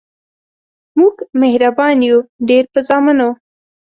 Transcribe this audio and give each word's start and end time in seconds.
مونږ 0.97 1.15
مهربان 1.41 1.97
یو 2.09 2.17
ډیر 2.49 2.63
په 2.73 2.79
زامنو 2.87 3.29